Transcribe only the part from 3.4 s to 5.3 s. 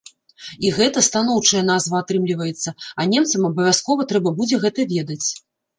абавязкова трэба будзе гэта ведаць.